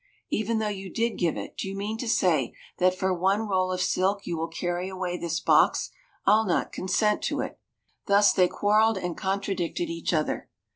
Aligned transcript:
"Even 0.31 0.57
though 0.57 0.67
you 0.67 0.89
did 0.91 1.19
give 1.19 1.37
it, 1.37 1.55
do 1.55 1.67
you 1.67 1.75
mean 1.77 1.95
to 1.99 2.09
say 2.09 2.53
that 2.79 2.95
for 2.97 3.13
one 3.13 3.41
roll 3.47 3.71
of 3.71 3.81
silk 3.83 4.25
you 4.25 4.35
will 4.35 4.47
carry 4.47 4.89
away 4.89 5.15
this 5.15 5.39
box? 5.39 5.91
I'll 6.25 6.43
not 6.47 6.71
consent 6.71 7.21
to 7.25 7.41
it." 7.41 7.59
Thus 8.07 8.33
they 8.33 8.47
quarrelled, 8.47 8.97
and 8.97 9.15
contradicted 9.15 9.91
each 9.91 10.11
other. 10.11 10.49